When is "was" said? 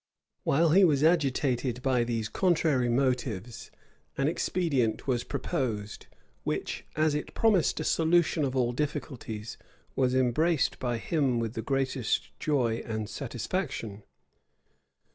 0.83-1.03, 5.07-5.23, 9.95-10.15